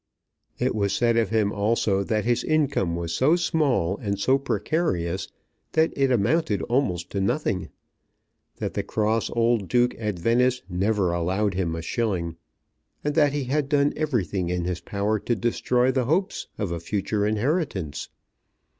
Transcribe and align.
It 0.57 0.73
was 0.73 0.93
said 0.93 1.15
of 1.15 1.29
him 1.29 1.53
also 1.53 2.03
that 2.03 2.25
his 2.25 2.43
income 2.43 2.95
was 2.95 3.13
so 3.13 3.35
small 3.35 3.97
and 3.99 4.17
so 4.19 4.39
precarious 4.39 5.27
that 5.73 5.93
it 5.95 6.09
amounted 6.11 6.63
almost 6.63 7.11
to 7.11 7.21
nothing, 7.21 7.69
that 8.55 8.73
the 8.73 8.81
cross 8.81 9.29
old 9.29 9.67
Duke 9.69 9.93
at 9.99 10.17
Venice 10.17 10.63
never 10.67 11.13
allowed 11.13 11.53
him 11.53 11.75
a 11.75 11.83
shilling, 11.83 12.35
and 13.03 13.13
that 13.13 13.31
he 13.33 13.43
had 13.43 13.69
done 13.69 13.93
everything 13.95 14.49
in 14.49 14.65
his 14.65 14.79
power 14.81 15.19
to 15.19 15.35
destroy 15.35 15.91
the 15.91 16.05
hopes 16.05 16.47
of 16.57 16.71
a 16.71 16.79
future 16.79 17.23
inheritance. 17.23 18.09